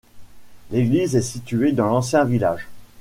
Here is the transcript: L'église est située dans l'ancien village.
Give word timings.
L'église 0.71 1.15
est 1.15 1.21
située 1.21 1.73
dans 1.73 1.85
l'ancien 1.85 2.23
village. 2.25 2.67